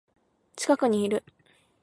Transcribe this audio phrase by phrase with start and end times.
[0.55, 1.23] 近くにいる